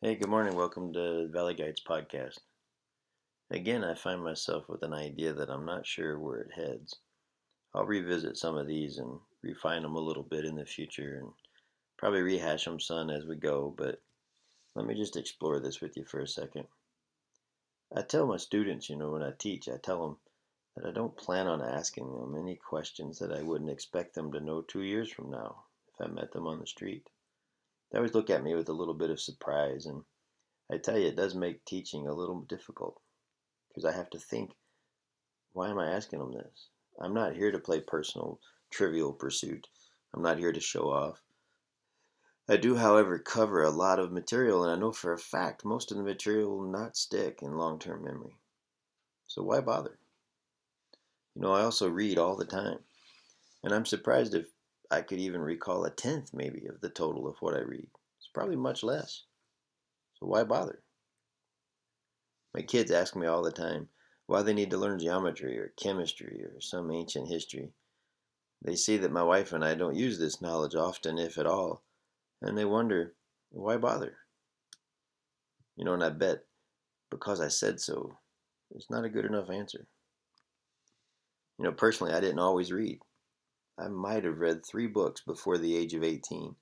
[0.00, 0.54] Hey, good morning.
[0.54, 2.38] Welcome to Valley Guides podcast.
[3.50, 6.94] Again, I find myself with an idea that I'm not sure where it heads.
[7.74, 11.32] I'll revisit some of these and refine them a little bit in the future and
[11.96, 14.00] probably rehash them some as we go, but
[14.76, 16.68] let me just explore this with you for a second.
[17.92, 20.16] I tell my students, you know, when I teach, I tell them
[20.76, 24.38] that I don't plan on asking them any questions that I wouldn't expect them to
[24.38, 27.08] know two years from now if I met them on the street.
[27.90, 30.04] They always look at me with a little bit of surprise, and
[30.70, 33.00] I tell you, it does make teaching a little difficult
[33.68, 34.52] because I have to think,
[35.52, 36.68] why am I asking them this?
[37.00, 39.68] I'm not here to play personal, trivial pursuit.
[40.12, 41.22] I'm not here to show off.
[42.48, 45.90] I do, however, cover a lot of material, and I know for a fact most
[45.90, 48.36] of the material will not stick in long term memory.
[49.26, 49.98] So why bother?
[51.34, 52.78] You know, I also read all the time,
[53.62, 54.46] and I'm surprised if
[54.90, 57.88] I could even recall a tenth, maybe, of the total of what I read.
[58.18, 59.24] It's probably much less.
[60.18, 60.82] So why bother?
[62.54, 63.88] My kids ask me all the time
[64.26, 67.72] why they need to learn geometry or chemistry or some ancient history.
[68.62, 71.82] They see that my wife and I don't use this knowledge often, if at all,
[72.42, 73.14] and they wonder
[73.50, 74.16] why bother?
[75.76, 76.44] You know, and I bet
[77.10, 78.18] because I said so,
[78.74, 79.86] it's not a good enough answer.
[81.58, 83.00] You know, personally, I didn't always read.
[83.78, 86.56] I might have read three books before the age of 18.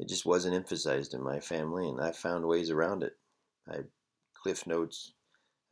[0.00, 3.16] It just wasn't emphasized in my family, and I found ways around it.
[3.68, 3.88] I'd
[4.34, 5.12] cliff notes,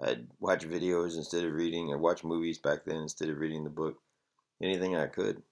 [0.00, 3.70] I'd watch videos instead of reading, or watch movies back then instead of reading the
[3.70, 3.96] book.
[4.62, 5.42] Anything I could.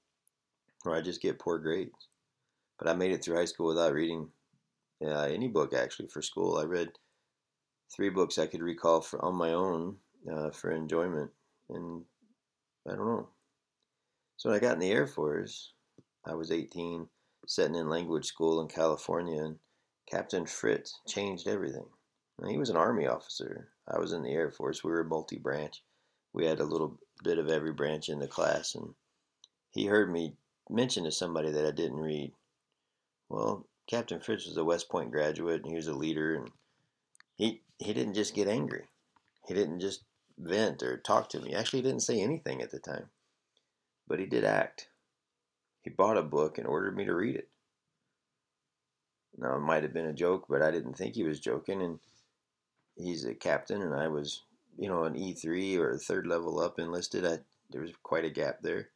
[0.84, 2.08] Or I'd just get poor grades.
[2.78, 4.28] But I made it through high school without reading
[5.02, 6.58] uh, any book, actually, for school.
[6.58, 6.90] I read
[7.94, 9.96] three books I could recall for, on my own
[10.30, 11.30] uh, for enjoyment.
[11.70, 12.02] And
[12.86, 13.28] I don't know,
[14.36, 15.72] so when I got in the Air Force,
[16.24, 17.08] I was 18,
[17.46, 19.58] sitting in language school in California, and
[20.10, 21.86] Captain Fritz changed everything.
[22.46, 23.68] He was an Army officer.
[23.86, 24.82] I was in the Air Force.
[24.82, 25.82] We were multi branch.
[26.32, 28.94] We had a little bit of every branch in the class, and
[29.70, 30.34] he heard me
[30.68, 32.32] mention to somebody that I didn't read.
[33.28, 36.50] Well, Captain Fritz was a West Point graduate, and he was a leader, and
[37.36, 38.88] he he didn't just get angry.
[39.46, 40.04] He didn't just
[40.38, 41.54] vent or talk to me.
[41.54, 43.10] Actually, he didn't say anything at the time.
[44.06, 44.88] But he did act.
[45.82, 47.48] He bought a book and ordered me to read it.
[49.36, 51.82] Now, it might have been a joke, but I didn't think he was joking.
[51.82, 51.98] And
[52.96, 54.42] he's a captain, and I was,
[54.78, 57.26] you know, an E3 or a third level up enlisted.
[57.26, 58.90] I, there was quite a gap there.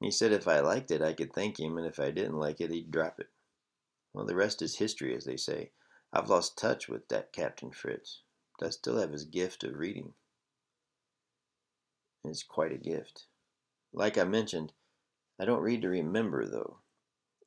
[0.00, 2.60] He said if I liked it, I could thank him, and if I didn't like
[2.60, 3.28] it, he'd drop it.
[4.12, 5.70] Well, the rest is history, as they say.
[6.12, 8.22] I've lost touch with that Captain Fritz,
[8.58, 10.14] but I still have his gift of reading.
[12.24, 13.26] It's quite a gift.
[13.96, 14.74] Like I mentioned,
[15.40, 16.80] I don't read to remember, though.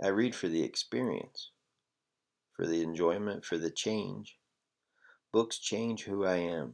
[0.03, 1.51] I read for the experience,
[2.55, 4.35] for the enjoyment, for the change.
[5.31, 6.73] Books change who I am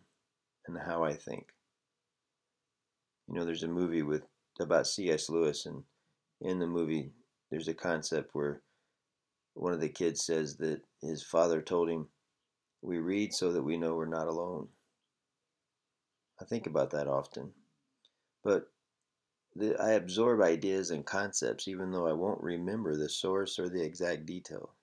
[0.66, 1.48] and how I think.
[3.28, 4.24] You know, there's a movie with
[4.62, 5.30] about C.S.
[5.30, 5.84] Lewis, and
[6.40, 7.12] in the movie,
[7.52, 8.62] there's a concept where
[9.56, 12.08] one of the kids says that his father told him,
[12.82, 14.70] We read so that we know we're not alone.
[16.42, 17.52] I think about that often.
[18.42, 18.68] But
[19.58, 24.26] I absorb ideas and concepts even though I won't remember the source or the exact
[24.26, 24.74] detail.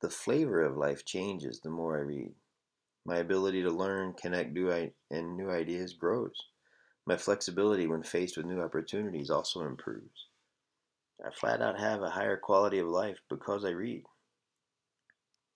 [0.00, 2.34] The flavor of life changes the more I read.
[3.06, 4.70] My ability to learn, connect new
[5.10, 6.36] and new ideas grows.
[7.06, 10.26] My flexibility when faced with new opportunities also improves.
[11.24, 14.04] I flat out have a higher quality of life because I read.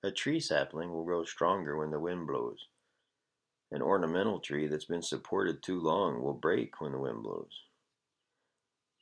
[0.02, 2.68] A tree sapling will grow stronger when the wind blows.
[3.70, 7.64] An ornamental tree that's been supported too long will break when the wind blows.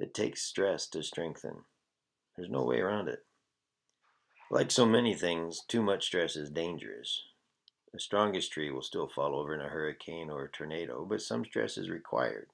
[0.02, 1.58] It takes stress to strengthen.
[2.34, 3.24] There's no way around it.
[4.50, 7.22] Like so many things, too much stress is dangerous.
[7.92, 11.44] The strongest tree will still fall over in a hurricane or a tornado, but some
[11.44, 12.48] stress is required.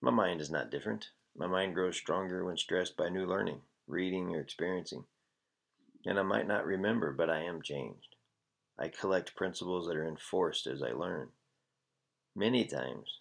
[0.00, 1.10] My mind is not different.
[1.36, 5.04] My mind grows stronger when stressed by new learning, reading, or experiencing.
[6.04, 8.16] And I might not remember, but I am changed.
[8.76, 11.28] I collect principles that are enforced as I learn.
[12.34, 13.20] Many times,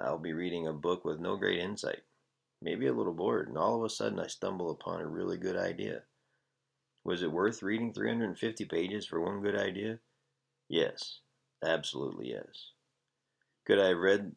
[0.00, 2.02] I'll be reading a book with no great insight
[2.62, 5.56] maybe a little bored, and all of a sudden I stumble upon a really good
[5.56, 6.02] idea.
[7.04, 9.98] Was it worth reading 350 pages for one good idea?
[10.68, 11.18] Yes,
[11.64, 12.70] absolutely yes.
[13.66, 14.36] Could I have read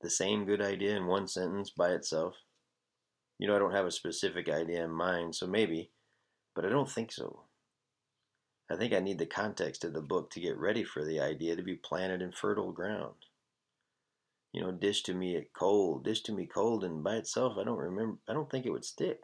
[0.00, 2.36] the same good idea in one sentence by itself?
[3.38, 5.90] You know, I don't have a specific idea in mind, so maybe,
[6.54, 7.42] but I don't think so.
[8.70, 11.56] I think I need the context of the book to get ready for the idea
[11.56, 13.14] to be planted in fertile ground
[14.58, 17.62] you know, dish to me it cold, dish to me cold, and by itself, I
[17.62, 19.20] don't remember, I don't think it would stick.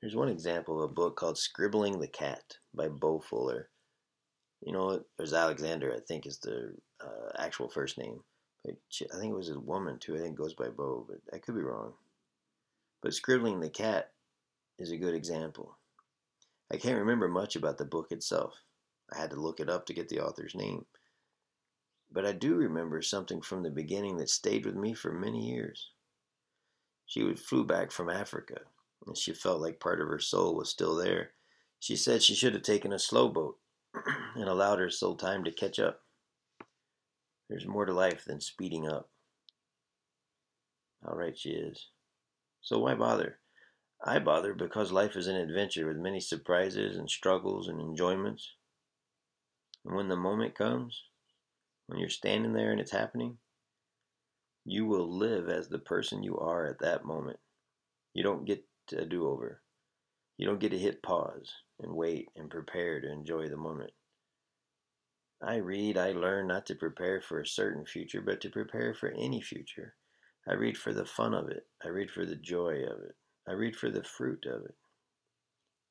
[0.00, 3.68] There's one example of a book called Scribbling the Cat by Bo Fuller.
[4.60, 6.72] You know, there's Alexander, I think, is the
[7.04, 8.20] uh, actual first name.
[8.64, 10.14] But she, I think it was a woman too.
[10.14, 11.94] I think it goes by Bo, but I could be wrong.
[13.02, 14.12] But Scribbling the Cat
[14.78, 15.76] is a good example.
[16.72, 18.54] I can't remember much about the book itself.
[19.12, 20.86] I had to look it up to get the author's name.
[22.10, 25.90] But I do remember something from the beginning that stayed with me for many years.
[27.06, 28.60] She flew back from Africa,
[29.06, 31.32] and she felt like part of her soul was still there.
[31.80, 33.58] She said she should have taken a slow boat
[34.34, 36.02] and allowed her soul time to catch up.
[37.48, 39.08] There's more to life than speeding up.
[41.04, 41.86] How right she is.
[42.60, 43.38] So why bother?
[44.04, 48.52] I bother because life is an adventure with many surprises and struggles and enjoyments.
[49.84, 51.04] And when the moment comes,
[51.88, 53.38] when you're standing there and it's happening,
[54.64, 57.38] you will live as the person you are at that moment.
[58.14, 58.62] You don't get
[58.96, 59.62] a do over.
[60.36, 61.50] You don't get to hit pause
[61.80, 63.90] and wait and prepare to enjoy the moment.
[65.42, 69.10] I read, I learn not to prepare for a certain future, but to prepare for
[69.10, 69.94] any future.
[70.46, 71.66] I read for the fun of it.
[71.82, 73.14] I read for the joy of it.
[73.48, 74.74] I read for the fruit of it.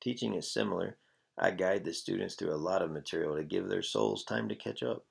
[0.00, 0.96] Teaching is similar.
[1.36, 4.54] I guide the students through a lot of material to give their souls time to
[4.54, 5.04] catch up.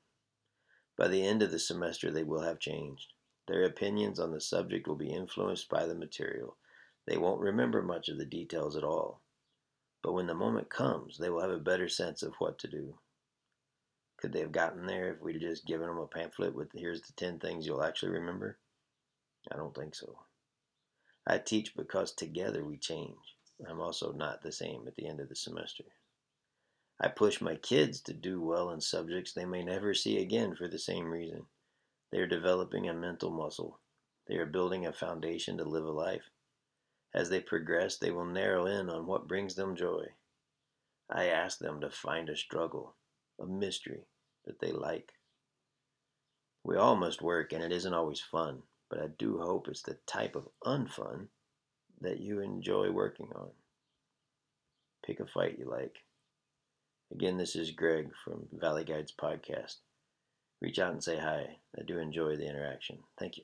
[0.98, 3.14] By the end of the semester, they will have changed.
[3.48, 6.58] Their opinions on the subject will be influenced by the material.
[7.06, 9.22] They won't remember much of the details at all.
[10.02, 13.00] But when the moment comes, they will have a better sense of what to do.
[14.18, 17.14] Could they have gotten there if we'd just given them a pamphlet with here's the
[17.14, 18.58] 10 things you'll actually remember?
[19.52, 20.18] I don't think so.
[21.28, 23.36] I teach because together we change.
[23.70, 25.84] I'm also not the same at the end of the semester.
[27.00, 30.68] I push my kids to do well in subjects they may never see again for
[30.68, 31.46] the same reason.
[32.12, 33.80] They are developing a mental muscle.
[34.28, 36.32] They are building a foundation to live a life.
[37.14, 40.08] As they progress, they will narrow in on what brings them joy.
[41.10, 42.96] I ask them to find a struggle,
[43.40, 44.08] a mystery
[44.46, 45.14] that they like.
[46.64, 49.98] We all must work, and it isn't always fun, but I do hope it's the
[50.06, 51.28] type of unfun
[52.02, 53.52] that you enjoy working on.
[55.06, 55.96] Pick a fight you like.
[57.12, 59.78] Again, this is Greg from Valley Guides Podcast.
[60.62, 61.58] Reach out and say hi.
[61.78, 63.00] I do enjoy the interaction.
[63.18, 63.44] Thank you.